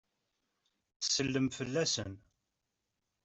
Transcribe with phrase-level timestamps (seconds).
[1.03, 2.13] Tsellem fell-asen.